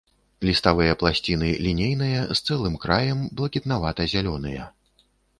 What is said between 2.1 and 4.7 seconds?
з цэлым краем, блакітнавата-зялёныя.